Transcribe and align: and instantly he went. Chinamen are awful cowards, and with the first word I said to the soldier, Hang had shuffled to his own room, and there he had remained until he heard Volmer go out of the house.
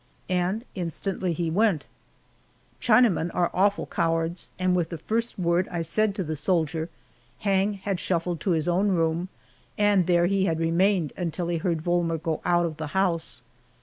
and 0.29 0.65
instantly 0.73 1.31
he 1.31 1.51
went. 1.51 1.85
Chinamen 2.81 3.29
are 3.35 3.51
awful 3.53 3.85
cowards, 3.85 4.49
and 4.57 4.75
with 4.75 4.89
the 4.89 4.97
first 4.97 5.37
word 5.37 5.67
I 5.69 5.83
said 5.83 6.15
to 6.15 6.23
the 6.23 6.35
soldier, 6.35 6.89
Hang 7.41 7.73
had 7.73 7.99
shuffled 7.99 8.39
to 8.39 8.49
his 8.49 8.67
own 8.67 8.87
room, 8.87 9.29
and 9.77 10.07
there 10.07 10.25
he 10.25 10.45
had 10.45 10.59
remained 10.59 11.13
until 11.15 11.49
he 11.49 11.59
heard 11.59 11.83
Volmer 11.83 12.17
go 12.17 12.41
out 12.43 12.65
of 12.65 12.77
the 12.77 12.87
house. 12.97 13.43